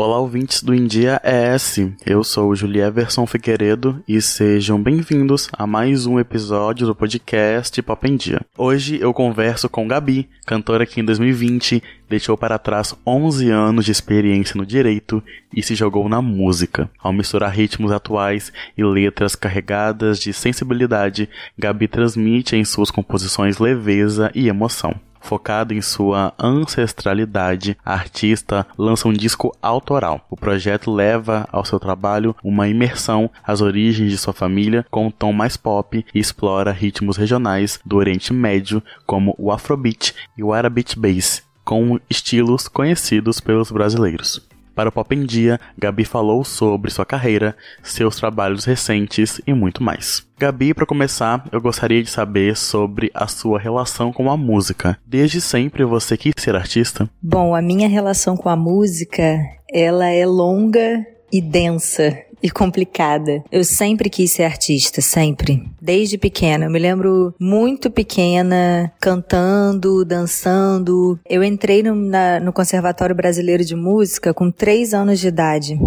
Olá, 0.00 0.20
ouvintes 0.20 0.62
do 0.62 0.72
India 0.72 1.20
ES. 1.24 1.90
Eu 2.06 2.22
sou 2.22 2.50
o 2.50 2.54
Julieverson 2.54 3.26
Figueiredo 3.26 4.00
e 4.06 4.22
sejam 4.22 4.80
bem-vindos 4.80 5.48
a 5.52 5.66
mais 5.66 6.06
um 6.06 6.20
episódio 6.20 6.86
do 6.86 6.94
podcast 6.94 7.82
Pop 7.82 8.08
em 8.08 8.14
Dia. 8.14 8.40
Hoje 8.56 9.00
eu 9.00 9.12
converso 9.12 9.68
com 9.68 9.88
Gabi, 9.88 10.28
cantora 10.46 10.86
que 10.86 11.00
em 11.00 11.04
2020 11.04 11.82
deixou 12.08 12.36
para 12.36 12.60
trás 12.60 12.94
11 13.04 13.50
anos 13.50 13.84
de 13.84 13.90
experiência 13.90 14.56
no 14.56 14.64
direito 14.64 15.20
e 15.52 15.64
se 15.64 15.74
jogou 15.74 16.08
na 16.08 16.22
música. 16.22 16.88
Ao 17.00 17.12
misturar 17.12 17.50
ritmos 17.50 17.90
atuais 17.90 18.52
e 18.76 18.84
letras 18.84 19.34
carregadas 19.34 20.20
de 20.20 20.32
sensibilidade, 20.32 21.28
Gabi 21.58 21.88
transmite 21.88 22.54
em 22.54 22.64
suas 22.64 22.92
composições 22.92 23.58
leveza 23.58 24.30
e 24.32 24.46
emoção. 24.46 24.94
Focado 25.20 25.74
em 25.74 25.80
sua 25.80 26.32
ancestralidade, 26.38 27.76
a 27.84 27.94
artista 27.94 28.66
lança 28.76 29.08
um 29.08 29.12
disco 29.12 29.54
autoral. 29.60 30.26
O 30.30 30.36
projeto 30.36 30.90
leva 30.90 31.48
ao 31.52 31.64
seu 31.64 31.78
trabalho 31.78 32.34
uma 32.42 32.68
imersão 32.68 33.30
às 33.44 33.60
origens 33.60 34.10
de 34.10 34.18
sua 34.18 34.32
família 34.32 34.86
com 34.90 35.06
um 35.06 35.10
tom 35.10 35.32
mais 35.32 35.56
pop 35.56 36.04
e 36.14 36.18
explora 36.18 36.72
ritmos 36.72 37.16
regionais 37.16 37.78
do 37.84 37.96
Oriente 37.96 38.32
Médio, 38.32 38.82
como 39.06 39.34
o 39.38 39.52
Afrobeat 39.52 40.14
e 40.36 40.42
o 40.42 40.52
Arabeat 40.52 40.98
Bass, 40.98 41.42
com 41.64 42.00
estilos 42.08 42.68
conhecidos 42.68 43.40
pelos 43.40 43.70
brasileiros. 43.70 44.47
Para 44.78 44.90
o 44.90 44.92
Pop 44.92 45.12
em 45.12 45.26
Dia, 45.26 45.58
Gabi 45.76 46.04
falou 46.04 46.44
sobre 46.44 46.88
sua 46.92 47.04
carreira, 47.04 47.56
seus 47.82 48.14
trabalhos 48.14 48.64
recentes 48.64 49.40
e 49.44 49.52
muito 49.52 49.82
mais. 49.82 50.24
Gabi, 50.38 50.72
para 50.72 50.86
começar, 50.86 51.44
eu 51.50 51.60
gostaria 51.60 52.00
de 52.00 52.08
saber 52.08 52.56
sobre 52.56 53.10
a 53.12 53.26
sua 53.26 53.58
relação 53.58 54.12
com 54.12 54.30
a 54.30 54.36
música. 54.36 54.96
Desde 55.04 55.40
sempre 55.40 55.84
você 55.84 56.16
quis 56.16 56.32
ser 56.38 56.54
artista? 56.54 57.10
Bom, 57.20 57.56
a 57.56 57.60
minha 57.60 57.88
relação 57.88 58.36
com 58.36 58.48
a 58.48 58.54
música, 58.54 59.40
ela 59.68 60.06
é 60.06 60.24
longa 60.24 61.04
e 61.32 61.40
densa 61.40 62.16
e 62.42 62.50
complicada. 62.50 63.42
Eu 63.50 63.64
sempre 63.64 64.08
quis 64.08 64.32
ser 64.32 64.44
artista, 64.44 65.00
sempre. 65.00 65.64
Desde 65.80 66.18
pequena. 66.18 66.66
Eu 66.66 66.70
me 66.70 66.78
lembro 66.78 67.34
muito 67.38 67.90
pequena, 67.90 68.92
cantando, 69.00 70.04
dançando. 70.04 71.18
Eu 71.28 71.42
entrei 71.42 71.82
no, 71.82 71.94
na, 71.94 72.40
no 72.40 72.52
Conservatório 72.52 73.14
Brasileiro 73.14 73.64
de 73.64 73.74
Música 73.74 74.32
com 74.32 74.50
três 74.50 74.94
anos 74.94 75.18
de 75.20 75.28
idade. 75.28 75.78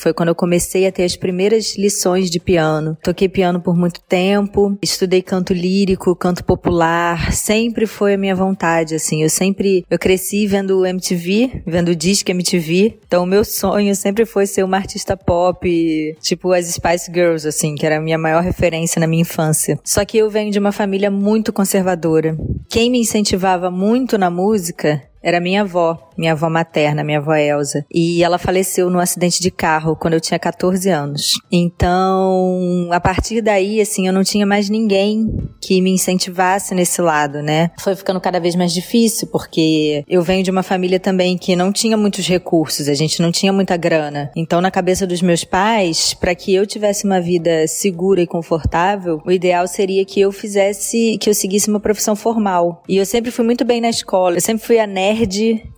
Foi 0.00 0.14
quando 0.14 0.30
eu 0.30 0.34
comecei 0.34 0.86
a 0.86 0.92
ter 0.92 1.04
as 1.04 1.14
primeiras 1.14 1.76
lições 1.76 2.30
de 2.30 2.40
piano. 2.40 2.96
Toquei 3.02 3.28
piano 3.28 3.60
por 3.60 3.76
muito 3.76 4.00
tempo, 4.00 4.74
estudei 4.80 5.20
canto 5.20 5.52
lírico, 5.52 6.16
canto 6.16 6.42
popular. 6.42 7.34
Sempre 7.34 7.86
foi 7.86 8.14
a 8.14 8.18
minha 8.18 8.34
vontade, 8.34 8.94
assim. 8.94 9.22
Eu 9.22 9.28
sempre, 9.28 9.84
eu 9.90 9.98
cresci 9.98 10.46
vendo 10.46 10.86
MTV, 10.86 11.64
vendo 11.66 11.94
disco 11.94 12.30
MTV. 12.30 12.98
Então 13.06 13.24
o 13.24 13.26
meu 13.26 13.44
sonho 13.44 13.94
sempre 13.94 14.24
foi 14.24 14.46
ser 14.46 14.64
uma 14.64 14.78
artista 14.78 15.18
pop 15.18 16.16
tipo 16.22 16.50
as 16.52 16.64
Spice 16.66 17.12
Girls, 17.12 17.46
assim, 17.46 17.74
que 17.74 17.84
era 17.84 17.98
a 17.98 18.00
minha 18.00 18.16
maior 18.16 18.42
referência 18.42 18.98
na 18.98 19.06
minha 19.06 19.20
infância. 19.20 19.78
Só 19.84 20.02
que 20.06 20.16
eu 20.16 20.30
venho 20.30 20.50
de 20.50 20.58
uma 20.58 20.72
família 20.72 21.10
muito 21.10 21.52
conservadora. 21.52 22.38
Quem 22.70 22.90
me 22.90 23.00
incentivava 23.00 23.70
muito 23.70 24.16
na 24.16 24.30
música 24.30 25.09
era 25.22 25.40
minha 25.40 25.62
avó, 25.62 26.10
minha 26.16 26.32
avó 26.32 26.48
materna, 26.48 27.04
minha 27.04 27.18
avó 27.18 27.34
Elsa. 27.34 27.84
E 27.92 28.22
ela 28.24 28.38
faleceu 28.38 28.88
num 28.88 28.98
acidente 28.98 29.40
de 29.40 29.50
carro 29.50 29.94
quando 29.94 30.14
eu 30.14 30.20
tinha 30.20 30.38
14 30.38 30.88
anos. 30.88 31.32
Então, 31.52 32.88
a 32.90 33.00
partir 33.00 33.42
daí, 33.42 33.80
assim, 33.80 34.06
eu 34.06 34.12
não 34.12 34.24
tinha 34.24 34.46
mais 34.46 34.70
ninguém 34.70 35.28
que 35.60 35.80
me 35.82 35.90
incentivasse 35.90 36.74
nesse 36.74 37.02
lado, 37.02 37.42
né? 37.42 37.70
Foi 37.78 37.94
ficando 37.94 38.20
cada 38.20 38.40
vez 38.40 38.56
mais 38.56 38.72
difícil, 38.72 39.28
porque 39.28 40.04
eu 40.08 40.22
venho 40.22 40.42
de 40.42 40.50
uma 40.50 40.62
família 40.62 40.98
também 40.98 41.36
que 41.36 41.54
não 41.54 41.70
tinha 41.70 41.96
muitos 41.96 42.26
recursos, 42.26 42.88
a 42.88 42.94
gente 42.94 43.20
não 43.20 43.30
tinha 43.30 43.52
muita 43.52 43.76
grana. 43.76 44.30
Então, 44.34 44.60
na 44.60 44.70
cabeça 44.70 45.06
dos 45.06 45.20
meus 45.20 45.44
pais, 45.44 46.14
para 46.14 46.34
que 46.34 46.54
eu 46.54 46.66
tivesse 46.66 47.04
uma 47.04 47.20
vida 47.20 47.66
segura 47.66 48.22
e 48.22 48.26
confortável, 48.26 49.20
o 49.24 49.30
ideal 49.30 49.66
seria 49.66 50.04
que 50.04 50.20
eu 50.20 50.32
fizesse, 50.32 51.18
que 51.20 51.28
eu 51.28 51.34
seguisse 51.34 51.68
uma 51.68 51.80
profissão 51.80 52.16
formal. 52.16 52.82
E 52.88 52.96
eu 52.96 53.04
sempre 53.04 53.30
fui 53.30 53.44
muito 53.44 53.64
bem 53.64 53.80
na 53.80 53.90
escola, 53.90 54.36
eu 54.36 54.40
sempre 54.40 54.66
fui 54.66 54.78
a 54.78 54.86
nerd 54.86 55.09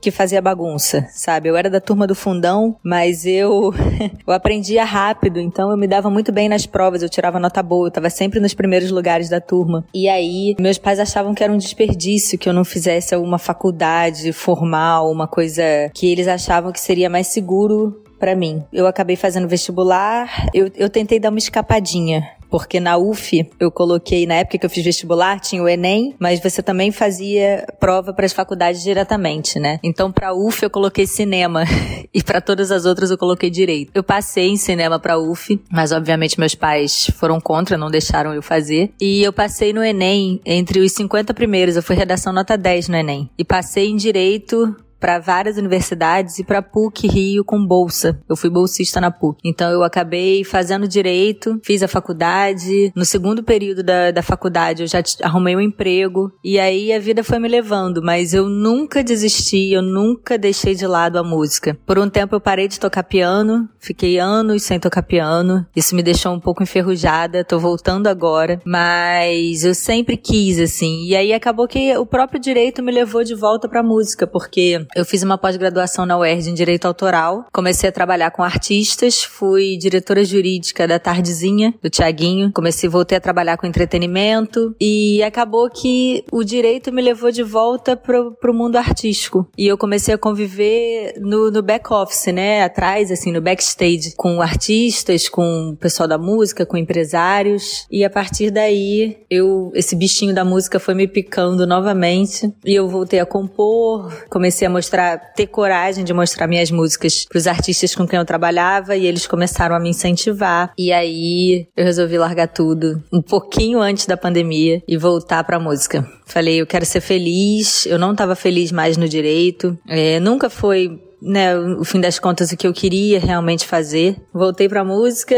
que 0.01 0.11
fazia 0.11 0.43
bagunça, 0.43 1.07
sabe? 1.11 1.49
Eu 1.49 1.57
era 1.57 1.71
da 1.71 1.81
turma 1.81 2.07
do 2.07 2.15
fundão, 2.15 2.77
mas 2.83 3.25
eu 3.27 3.73
eu 4.27 4.33
aprendia 4.33 4.85
rápido, 4.85 5.41
então 5.41 5.71
eu 5.71 5.77
me 5.77 5.87
dava 5.87 6.11
muito 6.11 6.33
bem 6.33 6.49
nas 6.49 6.67
provas, 6.67 7.03
eu 7.03 7.09
tirava 7.09 7.39
nota 7.39 7.63
boa, 7.63 7.87
eu 7.87 7.91
tava 7.91 8.11
sempre 8.11 8.41
nos 8.41 8.55
primeiros 8.55 8.91
lugares 8.91 9.29
da 9.29 9.41
turma. 9.41 9.85
E 9.95 10.09
aí, 10.09 10.55
meus 10.59 10.79
pais 10.79 10.99
achavam 10.99 11.35
que 11.35 11.43
era 11.43 11.53
um 11.53 11.59
desperdício 11.59 12.39
que 12.39 12.49
eu 12.49 12.53
não 12.53 12.65
fizesse 12.65 13.15
alguma 13.15 13.39
faculdade 13.39 14.33
formal, 14.33 15.11
uma 15.11 15.29
coisa 15.29 15.63
que 15.95 16.11
eles 16.11 16.29
achavam 16.29 16.73
que 16.73 16.81
seria 16.81 17.09
mais 17.09 17.29
seguro 17.29 18.02
para 18.23 18.37
mim. 18.37 18.63
Eu 18.73 18.87
acabei 18.87 19.17
fazendo 19.17 19.49
vestibular, 19.49 20.47
eu, 20.55 20.71
eu 20.77 20.89
tentei 20.89 21.19
dar 21.19 21.31
uma 21.31 21.41
escapadinha 21.41 22.23
porque 22.53 22.79
na 22.79 22.99
UF 22.99 23.51
eu 23.59 23.71
coloquei, 23.71 24.27
na 24.27 24.35
época 24.35 24.59
que 24.59 24.67
eu 24.67 24.69
fiz 24.69 24.85
vestibular, 24.85 25.41
tinha 25.41 25.63
o 25.63 25.67
Enem, 25.67 26.15
mas 26.19 26.39
você 26.39 26.63
também 26.63 26.93
fazia 26.93 27.67
prova 27.81 28.13
para 28.13 28.27
as 28.27 28.33
faculdades 28.35 28.83
diretamente, 28.83 29.59
né? 29.59 29.81
Então 29.83 30.13
para 30.13 30.35
UF 30.35 30.63
eu 30.63 30.69
coloquei 30.69 31.07
cinema 31.07 31.65
e 32.13 32.23
para 32.23 32.43
todas 32.43 32.71
as 32.71 32.85
outras 32.85 33.11
eu 33.11 33.17
coloquei 33.17 33.49
direito. 33.49 33.91
Eu 33.95 34.05
passei 34.05 34.49
em 34.49 34.59
cinema 34.59 35.01
para 35.01 35.19
UF, 35.19 35.59
mas 35.71 35.93
obviamente 35.93 36.39
meus 36.39 36.55
pais 36.55 37.11
foram 37.17 37.41
contra, 37.41 37.79
não 37.79 37.91
deixaram 37.91 38.35
eu 38.35 38.43
fazer. 38.43 38.93
E 39.01 39.23
eu 39.23 39.33
passei 39.33 39.73
no 39.73 39.83
Enem 39.83 40.39
entre 40.45 40.81
os 40.81 40.93
50 40.93 41.33
primeiros, 41.33 41.75
eu 41.75 41.83
fui 41.83 41.97
redação 41.97 42.35
nota 42.35 42.59
10 42.59 42.89
no 42.89 42.97
Enem. 42.97 43.31
E 43.39 43.47
passei 43.47 43.89
em 43.89 43.97
direito 43.97 44.77
para 45.03 45.19
várias 45.19 45.59
universidades 45.59 46.39
e 46.39 46.45
para 46.45 46.63
PUC 46.63 47.09
Rio 47.09 47.45
com 47.45 47.67
bolsa. 47.67 48.21
Eu 48.29 48.37
fui 48.37 48.49
bolsista 48.49 49.01
na 49.01 49.11
PUC. 49.11 49.41
Então 49.45 49.69
eu 49.73 49.83
acabei 49.83 50.45
fazendo 50.45 50.87
direito, 50.87 51.59
fiz 51.65 51.83
a 51.83 51.89
faculdade. 51.89 52.93
No 52.95 53.05
segundo 53.05 53.43
período 53.43 53.83
da, 53.83 54.13
da 54.13 54.23
faculdade 54.23 54.85
eu 54.85 54.87
já 54.87 55.03
arrumei 55.23 55.57
um 55.57 55.61
emprego 55.61 56.31
e 56.45 56.57
aí 56.57 56.93
a 56.93 57.01
vida 57.01 57.25
foi 57.25 57.41
me 57.41 57.49
levando, 57.49 58.01
mas 58.01 58.33
eu 58.33 58.49
nunca 58.49 59.03
desisti, 59.03 59.73
eu 59.73 59.83
nunca 59.83 60.39
deixei 60.39 60.77
de 60.77 60.87
lado 60.87 61.19
a 61.19 61.25
música. 61.25 61.77
Por 61.85 61.99
um 61.99 62.09
tempo 62.09 62.37
eu 62.37 62.41
parei 62.41 62.69
de 62.69 62.79
tocar 62.79 63.03
piano, 63.03 63.69
fiquei 63.81 64.21
anos 64.21 64.63
sem 64.63 64.79
tocar 64.79 65.03
piano. 65.03 65.67
Isso 65.75 65.97
me 65.97 66.03
deixou 66.05 66.33
um 66.33 66.39
pouco 66.39 66.63
enferrujada, 66.63 67.45
tô 67.45 67.59
voltando 67.59 68.07
agora, 68.07 68.63
mas 68.65 69.65
eu 69.65 69.75
sempre 69.75 70.17
quis 70.17 70.61
assim. 70.61 71.07
E 71.07 71.17
aí 71.17 71.33
acabou 71.33 71.67
que 71.67 71.97
o 71.97 72.07
próprio 72.07 72.41
direito 72.41 72.85
me 72.85 72.93
levou 72.93 73.25
de 73.25 73.35
volta 73.35 73.69
para 73.69 73.83
música, 73.83 74.29
porque 74.29 74.87
eu 74.95 75.05
fiz 75.05 75.23
uma 75.23 75.39
pós-graduação 75.39 76.05
na 76.05 76.19
UERJ 76.19 76.51
em 76.51 76.55
Direito 76.55 76.87
Autoral, 76.87 77.47
comecei 77.53 77.89
a 77.89 77.93
trabalhar 77.93 78.31
com 78.31 78.43
artistas, 78.43 79.23
fui 79.23 79.77
diretora 79.77 80.25
jurídica 80.25 80.87
da 80.87 80.99
Tardezinha, 80.99 81.75
do 81.83 81.89
Tiaguinho, 81.89 82.53
comecei, 82.53 82.89
voltei 82.89 83.17
a 83.17 83.21
trabalhar 83.21 83.57
com 83.57 83.67
entretenimento 83.67 84.75
e 84.81 85.23
acabou 85.23 85.71
que 85.71 86.25
o 86.31 86.45
direito 86.45 86.93
me 86.93 87.01
levou 87.01 87.31
de 87.31 87.43
volta 87.43 87.97
pro, 87.97 88.33
pro 88.33 88.55
mundo 88.55 88.77
artístico. 88.77 89.49
E 89.57 89.67
eu 89.67 89.79
comecei 89.79 90.15
a 90.15 90.19
conviver 90.19 91.15
no, 91.19 91.51
no 91.51 91.63
back-office, 91.63 92.33
né, 92.33 92.63
atrás, 92.63 93.11
assim, 93.11 93.33
no 93.33 93.41
backstage, 93.41 94.15
com 94.17 94.41
artistas, 94.43 95.29
com 95.29 95.71
o 95.71 95.77
pessoal 95.77 96.09
da 96.09 96.19
música, 96.19 96.67
com 96.67 96.77
empresários. 96.77 97.87
E 97.91 98.05
a 98.05 98.11
partir 98.11 98.51
daí, 98.51 99.19
eu, 99.31 99.71
esse 99.75 99.97
bichinho 99.97 100.35
da 100.35 100.45
música 100.45 100.79
foi 100.79 100.95
me 100.95 101.09
picando 101.09 101.67
novamente 101.67 102.53
e 102.65 102.75
eu 102.75 102.89
voltei 102.89 103.21
a 103.21 103.27
compor, 103.27 104.13
comecei 104.29 104.67
a 104.67 104.71
mostrar, 104.83 105.19
ter 105.35 105.47
coragem 105.47 106.05
de 106.05 106.13
mostrar 106.13 106.49
minhas 106.49 106.71
músicas 106.71 107.25
pros 107.25 107.47
artistas 107.47 107.95
com 107.95 108.07
quem 108.07 108.19
eu 108.19 108.25
trabalhava 108.25 108.97
e 108.97 109.07
eles 109.07 109.29
começaram 109.29 109.77
a 109.77 109.81
me 109.81 109.91
incentivar. 109.91 110.73
E 110.77 110.93
aí 110.93 111.69
eu 111.77 111.85
resolvi 111.85 112.19
largar 112.19 112.49
tudo 112.49 113.03
um 113.13 113.23
pouquinho 113.23 113.81
antes 113.81 114.07
da 114.07 114.17
pandemia 114.17 114.83
e 114.89 114.97
voltar 114.97 115.45
pra 115.45 115.61
música. 115.61 116.05
Falei, 116.27 116.61
eu 116.61 116.67
quero 116.67 116.85
ser 116.85 117.01
feliz, 117.01 117.87
eu 117.87 117.99
não 117.99 118.15
tava 118.15 118.35
feliz 118.35 118.73
mais 118.73 118.97
no 118.97 119.09
direito, 119.09 119.79
é, 119.89 120.19
nunca 120.19 120.51
foi 120.51 121.01
né, 121.23 121.57
o 121.57 121.85
fim 121.85 122.01
das 122.01 122.19
contas, 122.19 122.51
o 122.51 122.57
que 122.57 122.67
eu 122.67 122.73
queria 122.73 123.21
realmente 123.21 123.67
fazer. 123.67 124.17
Voltei 124.35 124.69
pra 124.69 124.85
música 124.85 125.35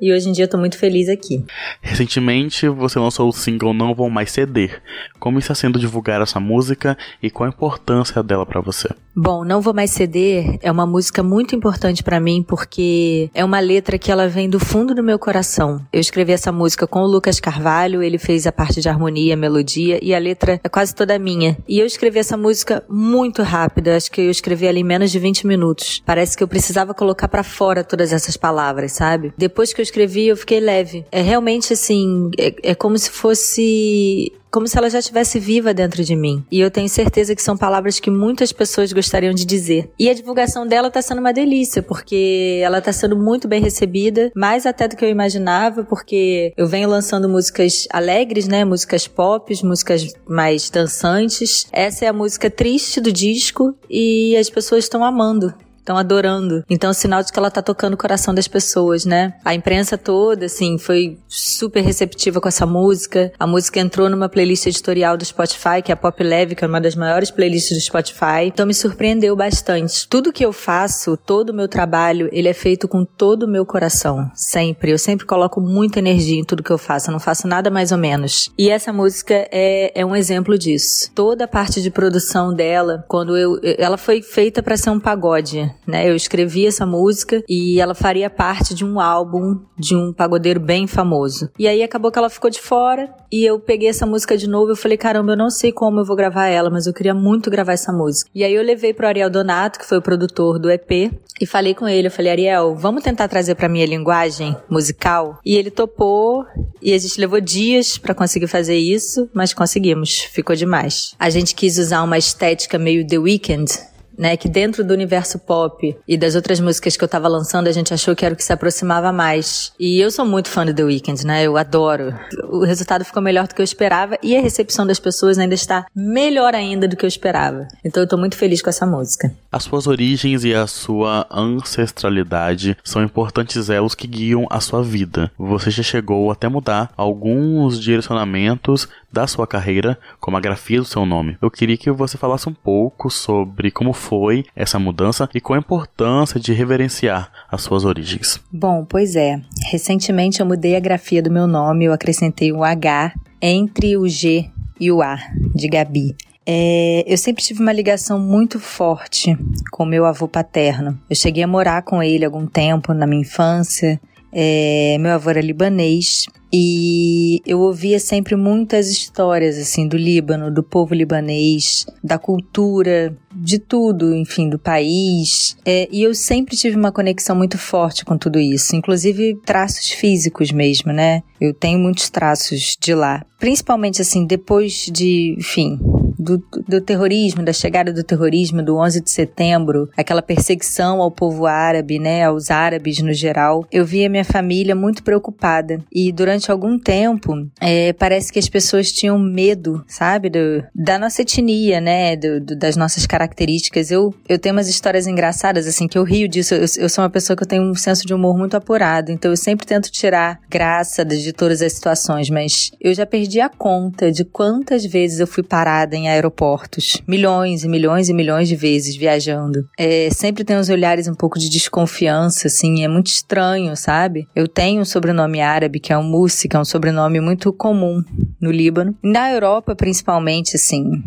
e 0.00 0.12
hoje 0.12 0.28
em 0.28 0.32
dia 0.32 0.44
eu 0.44 0.48
tô 0.48 0.58
muito 0.58 0.76
feliz 0.76 1.08
aqui. 1.08 1.44
Recentemente 1.80 2.68
você 2.68 2.98
lançou 2.98 3.28
o 3.28 3.32
single 3.32 3.72
Não 3.72 3.94
Vou 3.94 4.10
Mais 4.10 4.32
Ceder. 4.32 4.82
Como 5.20 5.38
está 5.38 5.54
sendo 5.54 5.78
divulgar 5.78 6.20
essa 6.20 6.40
música 6.40 6.98
e 7.22 7.30
qual 7.30 7.46
a 7.46 7.52
importância 7.52 8.22
dela 8.22 8.44
para 8.44 8.60
você? 8.60 8.88
Bom, 9.14 9.44
Não 9.44 9.60
Vou 9.60 9.74
Mais 9.74 9.90
Ceder 9.90 10.58
é 10.60 10.70
uma 10.70 10.86
música 10.86 11.22
muito 11.22 11.54
importante 11.54 12.02
para 12.02 12.20
mim 12.20 12.42
porque 12.42 13.30
é 13.32 13.44
uma 13.44 13.60
letra 13.60 13.98
que 13.98 14.10
ela 14.10 14.28
vem 14.28 14.50
do 14.50 14.58
fundo 14.58 14.94
do 14.94 15.02
meu 15.02 15.18
coração. 15.18 15.80
Eu 15.92 16.00
escrevi 16.00 16.32
essa 16.32 16.50
música 16.50 16.86
com 16.86 17.00
o 17.00 17.06
Lucas 17.06 17.38
Carvalho, 17.38 18.02
ele 18.02 18.18
fez 18.18 18.46
a 18.46 18.52
parte 18.52 18.80
de 18.80 18.88
harmonia, 18.88 19.36
melodia 19.36 19.98
e 20.02 20.14
a 20.14 20.18
letra 20.18 20.60
é 20.62 20.68
quase 20.68 20.94
toda 20.94 21.18
minha. 21.18 21.56
E 21.68 21.78
eu 21.78 21.86
escrevi 21.86 22.18
essa 22.18 22.36
música 22.36 22.84
muito 22.88 23.42
rápida, 23.42 23.96
acho 23.96 24.10
que 24.10 24.20
eu 24.20 24.30
escrevi 24.30 24.66
ali 24.66 24.80
em 24.80 24.84
menos 24.84 25.10
de 25.10 25.18
20 25.18 25.27
minutos. 25.46 26.02
Parece 26.04 26.36
que 26.36 26.42
eu 26.42 26.48
precisava 26.48 26.94
colocar 26.94 27.28
para 27.28 27.42
fora 27.42 27.84
todas 27.84 28.12
essas 28.12 28.36
palavras, 28.36 28.92
sabe? 28.92 29.32
Depois 29.36 29.72
que 29.72 29.80
eu 29.80 29.82
escrevi, 29.82 30.26
eu 30.26 30.36
fiquei 30.36 30.60
leve. 30.60 31.04
É 31.10 31.20
realmente 31.20 31.72
assim, 31.72 32.30
é, 32.38 32.54
é 32.62 32.74
como 32.74 32.98
se 32.98 33.10
fosse 33.10 34.32
como 34.50 34.66
se 34.66 34.76
ela 34.76 34.90
já 34.90 34.98
estivesse 34.98 35.38
viva 35.38 35.74
dentro 35.74 36.02
de 36.04 36.16
mim. 36.16 36.44
E 36.50 36.60
eu 36.60 36.70
tenho 36.70 36.88
certeza 36.88 37.34
que 37.34 37.42
são 37.42 37.56
palavras 37.56 38.00
que 38.00 38.10
muitas 38.10 38.52
pessoas 38.52 38.92
gostariam 38.92 39.32
de 39.32 39.44
dizer. 39.44 39.90
E 39.98 40.08
a 40.08 40.14
divulgação 40.14 40.66
dela 40.66 40.90
tá 40.90 41.02
sendo 41.02 41.20
uma 41.20 41.32
delícia, 41.32 41.82
porque 41.82 42.60
ela 42.62 42.80
tá 42.80 42.92
sendo 42.92 43.16
muito 43.16 43.48
bem 43.48 43.60
recebida, 43.60 44.30
mais 44.34 44.66
até 44.66 44.88
do 44.88 44.96
que 44.96 45.04
eu 45.04 45.08
imaginava, 45.08 45.84
porque 45.84 46.52
eu 46.56 46.66
venho 46.66 46.88
lançando 46.88 47.28
músicas 47.28 47.86
alegres, 47.90 48.48
né? 48.48 48.64
Músicas 48.64 49.06
pop, 49.06 49.54
músicas 49.64 50.12
mais 50.26 50.70
dançantes. 50.70 51.66
Essa 51.72 52.06
é 52.06 52.08
a 52.08 52.12
música 52.12 52.50
triste 52.50 53.00
do 53.00 53.12
disco 53.12 53.74
e 53.88 54.36
as 54.36 54.50
pessoas 54.50 54.84
estão 54.84 55.04
amando 55.04 55.52
estão 55.88 55.96
adorando. 55.96 56.62
Então, 56.68 56.90
é 56.90 56.92
sinal 56.92 57.22
de 57.22 57.32
que 57.32 57.38
ela 57.38 57.50
tá 57.50 57.62
tocando 57.62 57.94
o 57.94 57.96
coração 57.96 58.34
das 58.34 58.46
pessoas, 58.46 59.06
né? 59.06 59.34
A 59.44 59.54
imprensa 59.54 59.96
toda, 59.96 60.44
assim, 60.44 60.76
foi 60.76 61.18
super 61.26 61.82
receptiva 61.82 62.40
com 62.40 62.48
essa 62.48 62.66
música. 62.66 63.32
A 63.38 63.46
música 63.46 63.80
entrou 63.80 64.10
numa 64.10 64.28
playlist 64.28 64.66
editorial 64.66 65.16
do 65.16 65.24
Spotify, 65.24 65.80
que 65.82 65.90
é 65.90 65.94
a 65.94 65.96
Pop 65.96 66.22
Leve, 66.22 66.54
que 66.54 66.64
é 66.64 66.68
uma 66.68 66.80
das 66.80 66.94
maiores 66.94 67.30
playlists 67.30 67.76
do 67.76 67.82
Spotify. 67.82 68.44
Então, 68.46 68.66
me 68.66 68.74
surpreendeu 68.74 69.34
bastante. 69.34 70.06
Tudo 70.08 70.32
que 70.32 70.44
eu 70.44 70.52
faço, 70.52 71.16
todo 71.16 71.50
o 71.50 71.54
meu 71.54 71.68
trabalho, 71.68 72.28
ele 72.32 72.48
é 72.48 72.54
feito 72.54 72.86
com 72.86 73.04
todo 73.04 73.44
o 73.44 73.48
meu 73.48 73.64
coração. 73.64 74.30
Sempre. 74.34 74.92
Eu 74.92 74.98
sempre 74.98 75.24
coloco 75.24 75.60
muita 75.60 75.98
energia 75.98 76.38
em 76.38 76.44
tudo 76.44 76.62
que 76.62 76.70
eu 76.70 76.78
faço. 76.78 77.08
Eu 77.08 77.12
não 77.12 77.20
faço 77.20 77.48
nada 77.48 77.70
mais 77.70 77.92
ou 77.92 77.98
menos. 77.98 78.50
E 78.58 78.68
essa 78.68 78.92
música 78.92 79.34
é, 79.50 79.92
é 79.94 80.04
um 80.04 80.14
exemplo 80.14 80.58
disso. 80.58 81.10
Toda 81.14 81.44
a 81.44 81.48
parte 81.48 81.80
de 81.80 81.90
produção 81.90 82.52
dela, 82.52 83.04
quando 83.08 83.36
eu. 83.36 83.58
Ela 83.78 83.96
foi 83.96 84.20
feita 84.20 84.62
para 84.62 84.76
ser 84.76 84.90
um 84.90 85.00
pagode 85.00 85.70
né? 85.86 86.08
Eu 86.08 86.14
escrevi 86.14 86.66
essa 86.66 86.84
música 86.84 87.42
e 87.48 87.80
ela 87.80 87.94
faria 87.94 88.28
parte 88.28 88.74
de 88.74 88.84
um 88.84 89.00
álbum 89.00 89.60
de 89.78 89.96
um 89.96 90.12
pagodeiro 90.12 90.60
bem 90.60 90.86
famoso. 90.86 91.50
E 91.58 91.66
aí 91.66 91.82
acabou 91.82 92.10
que 92.10 92.18
ela 92.18 92.30
ficou 92.30 92.50
de 92.50 92.60
fora 92.60 93.08
e 93.30 93.44
eu 93.44 93.58
peguei 93.58 93.88
essa 93.88 94.06
música 94.06 94.36
de 94.36 94.48
novo 94.48 94.70
e 94.70 94.72
eu 94.72 94.76
falei, 94.76 94.96
caramba, 94.96 95.32
eu 95.32 95.36
não 95.36 95.50
sei 95.50 95.72
como 95.72 96.00
eu 96.00 96.04
vou 96.04 96.16
gravar 96.16 96.46
ela, 96.46 96.70
mas 96.70 96.86
eu 96.86 96.92
queria 96.92 97.14
muito 97.14 97.50
gravar 97.50 97.72
essa 97.72 97.92
música. 97.92 98.30
E 98.34 98.44
aí 98.44 98.54
eu 98.54 98.62
levei 98.62 98.92
pro 98.92 99.06
Ariel 99.06 99.30
Donato, 99.30 99.78
que 99.78 99.86
foi 99.86 99.98
o 99.98 100.02
produtor 100.02 100.58
do 100.58 100.70
EP, 100.70 101.12
e 101.40 101.46
falei 101.46 101.74
com 101.74 101.86
ele, 101.86 102.08
eu 102.08 102.12
falei, 102.12 102.32
Ariel, 102.32 102.74
vamos 102.74 103.02
tentar 103.02 103.28
trazer 103.28 103.54
para 103.54 103.68
minha 103.68 103.86
linguagem 103.86 104.56
musical? 104.68 105.38
E 105.44 105.56
ele 105.56 105.70
topou 105.70 106.44
e 106.82 106.92
a 106.92 106.98
gente 106.98 107.20
levou 107.20 107.40
dias 107.40 107.96
para 107.98 108.14
conseguir 108.14 108.48
fazer 108.48 108.76
isso, 108.76 109.28
mas 109.32 109.54
conseguimos, 109.54 110.18
ficou 110.18 110.56
demais. 110.56 111.14
A 111.18 111.30
gente 111.30 111.54
quis 111.54 111.78
usar 111.78 112.02
uma 112.02 112.18
estética 112.18 112.78
meio 112.78 113.06
The 113.06 113.18
Weeknd, 113.18 113.70
né? 114.18 114.36
Que 114.36 114.48
dentro 114.48 114.84
do 114.84 114.92
universo 114.92 115.38
pop 115.38 115.96
e 116.06 116.16
das 116.16 116.34
outras 116.34 116.58
músicas 116.60 116.96
que 116.96 117.04
eu 117.04 117.08
tava 117.08 117.28
lançando, 117.28 117.68
a 117.68 117.72
gente 117.72 117.94
achou 117.94 118.16
que 118.16 118.24
era 118.24 118.34
o 118.34 118.36
que 118.36 118.44
se 118.44 118.52
aproximava 118.52 119.12
mais. 119.12 119.72
E 119.78 120.00
eu 120.00 120.10
sou 120.10 120.26
muito 120.26 120.48
fã 120.48 120.66
do 120.66 120.74
The 120.74 120.84
Weeknd, 120.84 121.24
né? 121.24 121.44
Eu 121.44 121.56
adoro. 121.56 122.12
O 122.50 122.64
resultado 122.64 123.04
ficou 123.04 123.22
melhor 123.22 123.46
do 123.46 123.54
que 123.54 123.60
eu 123.60 123.64
esperava 123.64 124.18
e 124.22 124.36
a 124.36 124.40
recepção 124.40 124.86
das 124.86 124.98
pessoas 124.98 125.38
ainda 125.38 125.54
está 125.54 125.86
melhor 125.94 126.54
ainda 126.54 126.88
do 126.88 126.96
que 126.96 127.04
eu 127.04 127.08
esperava. 127.08 127.68
Então 127.84 128.02
eu 128.02 128.08
tô 128.08 128.16
muito 128.16 128.36
feliz 128.36 128.60
com 128.60 128.70
essa 128.70 128.84
música. 128.84 129.32
As 129.52 129.64
suas 129.64 129.86
origens 129.86 130.44
e 130.44 130.54
a 130.54 130.66
sua 130.66 131.26
ancestralidade 131.30 132.76
são 132.82 133.02
importantes 133.02 133.70
elos 133.70 133.94
que 133.94 134.06
guiam 134.06 134.46
a 134.50 134.60
sua 134.60 134.82
vida. 134.82 135.30
Você 135.38 135.70
já 135.70 135.82
chegou 135.82 136.30
até 136.30 136.48
mudar 136.48 136.90
alguns 136.96 137.80
direcionamentos 137.80 138.88
da 139.12 139.26
sua 139.26 139.46
carreira, 139.46 139.98
como 140.20 140.36
a 140.36 140.40
grafia 140.40 140.78
do 140.78 140.84
seu 140.84 141.04
nome. 141.06 141.36
Eu 141.40 141.50
queria 141.50 141.76
que 141.76 141.90
você 141.90 142.18
falasse 142.18 142.48
um 142.48 142.54
pouco 142.54 143.10
sobre 143.10 143.70
como 143.70 143.92
foi 143.92 144.44
essa 144.54 144.78
mudança 144.78 145.28
e 145.34 145.40
qual 145.40 145.56
a 145.56 145.60
importância 145.60 146.38
de 146.38 146.52
reverenciar 146.52 147.30
as 147.50 147.62
suas 147.62 147.84
origens. 147.84 148.40
Bom, 148.52 148.84
pois 148.84 149.16
é. 149.16 149.40
Recentemente 149.70 150.40
eu 150.40 150.46
mudei 150.46 150.76
a 150.76 150.80
grafia 150.80 151.22
do 151.22 151.30
meu 151.30 151.46
nome, 151.46 151.84
eu 151.84 151.92
acrescentei 151.92 152.52
o 152.52 152.62
H 152.62 153.12
entre 153.40 153.96
o 153.96 154.08
G 154.08 154.50
e 154.78 154.92
o 154.92 155.02
A, 155.02 155.18
de 155.54 155.68
Gabi. 155.68 156.14
É, 156.50 157.04
eu 157.06 157.18
sempre 157.18 157.44
tive 157.44 157.60
uma 157.60 157.72
ligação 157.72 158.18
muito 158.18 158.58
forte 158.58 159.36
com 159.70 159.84
meu 159.84 160.06
avô 160.06 160.26
paterno. 160.26 160.98
Eu 161.08 161.14
cheguei 161.14 161.42
a 161.42 161.46
morar 161.46 161.82
com 161.82 162.02
ele 162.02 162.24
algum 162.24 162.46
tempo 162.46 162.94
na 162.94 163.06
minha 163.06 163.20
infância. 163.20 164.00
É, 164.32 164.96
meu 164.98 165.12
avô 165.12 165.28
era 165.28 165.42
libanês 165.42 166.26
e 166.52 167.42
eu 167.46 167.60
ouvia 167.60 168.00
sempre 168.00 168.36
muitas 168.36 168.90
histórias 168.90 169.58
assim 169.58 169.86
do 169.86 169.96
Líbano, 169.96 170.50
do 170.50 170.62
povo 170.62 170.94
libanês, 170.94 171.86
da 172.02 172.18
cultura, 172.18 173.14
de 173.34 173.58
tudo, 173.58 174.14
enfim, 174.14 174.48
do 174.48 174.58
país. 174.58 175.56
É, 175.64 175.88
e 175.90 176.02
eu 176.02 176.14
sempre 176.14 176.56
tive 176.56 176.76
uma 176.76 176.92
conexão 176.92 177.36
muito 177.36 177.58
forte 177.58 178.04
com 178.04 178.16
tudo 178.16 178.38
isso, 178.38 178.74
inclusive 178.74 179.38
traços 179.44 179.90
físicos 179.90 180.50
mesmo, 180.50 180.92
né? 180.92 181.22
Eu 181.40 181.54
tenho 181.54 181.78
muitos 181.78 182.10
traços 182.10 182.76
de 182.80 182.94
lá, 182.94 183.24
principalmente 183.38 184.02
assim 184.02 184.26
depois 184.26 184.90
de, 184.92 185.36
enfim, 185.38 185.78
do, 186.18 186.42
do 186.66 186.80
terrorismo, 186.80 187.44
da 187.44 187.52
chegada 187.52 187.92
do 187.92 188.02
terrorismo 188.02 188.62
do 188.62 188.76
11 188.76 189.00
de 189.00 189.10
setembro, 189.10 189.88
aquela 189.96 190.20
perseguição 190.20 191.00
ao 191.00 191.10
povo 191.10 191.46
árabe, 191.46 191.98
né, 191.98 192.24
aos 192.24 192.50
árabes 192.50 192.98
no 193.00 193.12
geral, 193.12 193.64
eu 193.70 193.84
via 193.84 194.08
minha 194.08 194.24
família 194.24 194.74
muito 194.74 195.02
preocupada. 195.02 195.80
E 195.92 196.10
durante 196.38 196.50
algum 196.50 196.78
tempo, 196.78 197.34
é, 197.60 197.92
parece 197.92 198.32
que 198.32 198.38
as 198.38 198.48
pessoas 198.48 198.92
tinham 198.92 199.18
medo, 199.18 199.84
sabe, 199.88 200.30
do, 200.30 200.64
da 200.74 200.98
nossa 200.98 201.22
etnia, 201.22 201.80
né, 201.80 202.16
do, 202.16 202.40
do, 202.40 202.56
das 202.56 202.76
nossas 202.76 203.06
características. 203.06 203.90
Eu, 203.90 204.14
eu 204.28 204.38
tenho 204.38 204.54
umas 204.54 204.68
histórias 204.68 205.06
engraçadas, 205.06 205.66
assim, 205.66 205.88
que 205.88 205.98
eu 205.98 206.04
rio 206.04 206.28
disso. 206.28 206.54
Eu, 206.54 206.66
eu 206.78 206.88
sou 206.88 207.02
uma 207.02 207.10
pessoa 207.10 207.36
que 207.36 207.42
eu 207.42 207.46
tenho 207.48 207.62
um 207.62 207.74
senso 207.74 208.06
de 208.06 208.14
humor 208.14 208.36
muito 208.38 208.56
apurado, 208.56 209.10
então 209.10 209.30
eu 209.30 209.36
sempre 209.36 209.66
tento 209.66 209.90
tirar 209.90 210.38
graça 210.48 211.04
de 211.04 211.32
todas 211.32 211.60
as 211.60 211.72
situações, 211.72 212.30
mas 212.30 212.70
eu 212.80 212.94
já 212.94 213.04
perdi 213.04 213.40
a 213.40 213.48
conta 213.48 214.12
de 214.12 214.24
quantas 214.24 214.84
vezes 214.84 215.18
eu 215.18 215.26
fui 215.26 215.42
parada 215.42 215.96
em 215.96 216.08
aeroportos, 216.08 217.02
milhões 217.06 217.64
e 217.64 217.68
milhões 217.68 218.08
e 218.08 218.14
milhões 218.14 218.48
de 218.48 218.54
vezes 218.54 218.96
viajando. 218.96 219.66
É, 219.78 220.08
sempre 220.10 220.44
tem 220.44 220.56
uns 220.56 220.68
olhares 220.68 221.08
um 221.08 221.14
pouco 221.14 221.38
de 221.38 221.48
desconfiança, 221.48 222.46
assim, 222.46 222.84
é 222.84 222.88
muito 222.88 223.08
estranho, 223.08 223.74
sabe? 223.76 224.28
Eu 224.34 224.46
tenho 224.46 224.82
um 224.82 224.84
sobrenome 224.84 225.40
árabe, 225.40 225.80
que 225.80 225.92
é 225.92 225.98
um 225.98 226.02
Que 226.48 226.56
é 226.56 226.60
um 226.60 226.64
sobrenome 226.64 227.20
muito 227.20 227.52
comum 227.52 228.02
no 228.40 228.50
Líbano. 228.50 228.94
Na 229.02 229.30
Europa, 229.32 229.74
principalmente, 229.74 230.56
assim, 230.56 231.02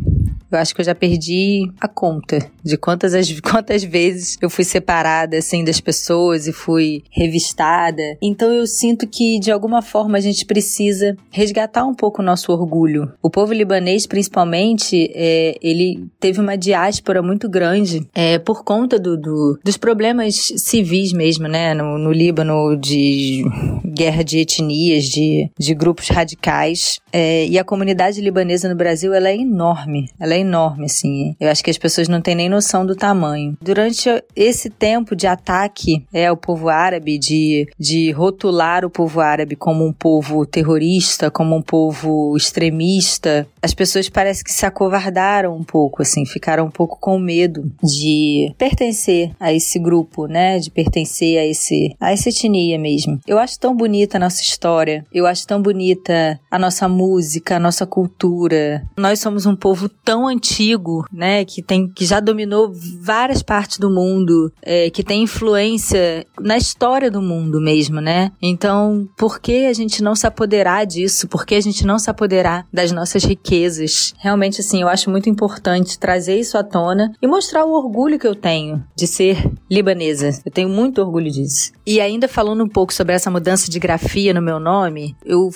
eu 0.52 0.58
acho 0.60 0.76
que 0.76 0.82
eu 0.82 0.86
já 0.86 0.94
perdi 0.94 1.72
a 1.80 1.88
conta 1.88 2.40
de 2.62 2.76
quantas, 2.78 3.14
as, 3.14 3.32
quantas 3.40 3.84
vezes 3.84 4.38
eu 4.42 4.50
fui 4.50 4.66
separada, 4.66 5.38
assim, 5.38 5.64
das 5.64 5.80
pessoas 5.80 6.46
e 6.46 6.52
fui 6.52 7.04
revistada. 7.10 8.02
Então 8.22 8.52
eu 8.52 8.68
sinto 8.68 9.08
que, 9.08 9.40
de 9.40 9.52
alguma 9.52 9.82
forma, 9.82 10.18
a 10.18 10.22
gente 10.22 10.46
precisa 10.46 11.16
resgatar 11.32 11.86
um 11.86 11.94
pouco 11.94 12.22
o 12.22 12.26
nosso 12.26 12.52
orgulho. 12.52 13.12
O 13.22 13.30
povo 13.30 13.54
libanês, 13.54 14.06
principalmente, 14.06 15.10
é, 15.16 15.58
ele 15.62 16.06
teve 16.20 16.42
uma 16.42 16.58
diáspora 16.58 17.22
muito 17.22 17.50
grande 17.50 18.06
é, 18.14 18.38
por 18.38 18.64
conta 18.64 19.00
do, 19.00 19.18
do, 19.18 19.60
dos 19.64 19.78
problemas 19.78 20.36
civis 20.58 21.14
mesmo, 21.14 21.48
né? 21.48 21.74
No, 21.74 21.98
no 21.98 22.12
Líbano, 22.12 22.76
de 22.76 23.46
guerra 23.92 24.24
de 24.24 24.40
etnias, 24.40 25.06
de, 25.06 25.50
de 25.58 25.74
grupos 25.74 26.10
radicais. 26.10 27.00
É, 27.12 27.46
e 27.46 27.60
a 27.60 27.64
comunidade 27.64 28.22
libanesa 28.22 28.70
no 28.70 28.76
Brasil, 28.76 29.14
ela 29.14 29.30
é 29.30 29.36
enorme. 29.36 30.10
Ela 30.20 30.36
é 30.36 30.40
enorme, 30.40 30.86
assim. 30.86 31.36
Eu 31.40 31.50
acho 31.50 31.64
que 31.64 31.70
as 31.70 31.78
pessoas 31.78 32.08
não 32.08 32.22
têm 32.22 32.36
nem 32.36 32.50
noção 32.50 32.86
do 32.86 32.96
tamanho. 32.96 33.58
Durante 33.62 34.10
esse 34.36 34.70
tempo 34.70 35.16
de 35.16 35.28
ataque 35.28 36.04
é, 36.14 36.28
ao 36.28 36.38
povo 36.38 36.70
árabe, 36.70 37.18
de, 37.18 37.68
de 37.80 38.12
rotular 38.12 38.86
o 38.86 38.90
povo 38.90 39.20
árabe 39.20 39.56
como 39.56 39.86
um 39.86 39.94
povo 39.94 40.46
terrorista, 40.46 41.30
como 41.30 41.56
um 41.56 41.62
povo 41.62 42.36
extremista, 42.36 43.48
as 43.62 43.74
pessoas 43.74 44.10
parece 44.10 44.44
que 44.44 44.52
se 44.52 44.66
acovardaram 44.66 45.56
um 45.56 45.64
pouco, 45.64 46.02
assim, 46.02 46.26
ficaram 46.26 46.66
um 46.66 46.72
pouco 46.72 46.98
com 47.00 47.20
medo 47.20 47.72
de 47.84 48.54
pertencer 48.58 49.32
a 49.40 49.54
esse 49.54 49.78
grupo, 49.78 50.26
né? 50.26 50.58
De 50.58 50.72
pertencer 50.72 51.38
a 51.38 51.46
esse 51.46 51.96
a 52.00 52.12
essa 52.12 52.30
etnia 52.30 52.80
mesmo. 52.80 53.20
Eu 53.28 53.38
acho 53.38 53.60
tão 53.60 53.76
bonita 53.76 54.18
a 54.18 54.20
nossa 54.20 54.42
história. 54.42 55.06
Eu 55.14 55.28
acho 55.28 55.46
tão 55.46 55.62
bonita 55.62 56.40
a 56.50 56.58
nossa 56.58 56.88
música, 56.88 57.58
a 57.58 57.60
nossa 57.60 57.86
cultura. 57.86 58.84
Nós 58.98 59.20
somos 59.20 59.46
um 59.46 59.56
povo 59.56 59.88
tão 59.88 60.28
antigo, 60.28 61.06
né, 61.12 61.46
que 61.46 61.62
tem 61.62 61.88
que 61.88 62.06
já 62.06 62.20
dominou 62.20 62.72
várias 63.02 63.44
partes 63.44 63.78
do 63.78 63.90
mundo, 63.90 64.52
é, 64.62 64.90
que 64.90 65.04
tem 65.04 65.24
influência 65.24 66.26
na 66.40 66.58
história 66.58 67.12
do 67.12 67.22
mundo 67.22 67.62
mesmo, 67.62 68.02
né? 68.02 68.32
Então, 68.42 69.08
por 69.18 69.40
que 69.40 69.66
a 69.66 69.74
gente 69.74 70.02
não 70.02 70.16
se 70.16 70.26
apoderar 70.26 70.86
disso? 70.86 71.28
Por 71.28 71.46
que 71.46 71.56
a 71.56 71.62
gente 71.62 71.86
não 71.86 72.00
se 72.00 72.10
apoderar 72.10 72.66
das 72.74 72.92
nossas 72.92 73.24
riquezas? 73.24 73.51
Realmente, 74.18 74.62
assim, 74.62 74.82
eu 74.82 74.88
acho 74.88 75.10
muito 75.10 75.30
importante 75.30 76.00
trazer 76.00 76.40
isso 76.40 76.58
à 76.58 76.64
tona 76.64 77.12
e 77.22 77.28
mostrar 77.28 77.66
o 77.66 77.74
orgulho 77.74 78.18
que 78.18 78.28
eu 78.28 78.36
tenho 78.36 78.84
de 78.96 79.08
ser 79.08 79.52
libanesa. 79.70 80.32
Eu 80.46 80.52
tenho 80.52 80.70
muito 80.70 81.02
orgulho 81.02 81.30
disso. 81.30 81.72
E 81.86 82.00
ainda 82.00 82.28
falando 82.28 82.64
um 82.64 82.70
pouco 82.70 82.94
sobre 82.94 83.14
essa 83.14 83.30
mudança 83.30 83.70
de 83.70 83.80
grafia 83.80 84.34
no 84.34 84.42
meu 84.42 84.60
nome, 84.60 85.16
eu 85.26 85.50